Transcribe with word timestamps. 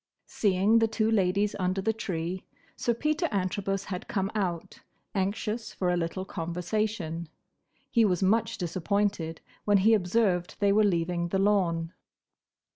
Seeing 0.25 0.79
the 0.79 0.87
two 0.87 1.11
ladies 1.11 1.55
under 1.59 1.79
the 1.79 1.93
tree, 1.93 2.43
Sir 2.75 2.95
Peter 2.95 3.27
Antrobus 3.31 3.83
had 3.83 4.07
come 4.07 4.31
out, 4.33 4.79
anxious 5.13 5.73
for 5.75 5.91
a 5.91 5.95
little 5.95 6.25
conversation. 6.25 7.29
He 7.91 8.03
was 8.03 8.23
much 8.23 8.57
disappointed 8.57 9.41
when 9.63 9.77
he 9.77 9.93
observed 9.93 10.55
they 10.59 10.71
were 10.73 10.83
leaving 10.83 11.27
the 11.27 11.37
lawn. 11.37 11.93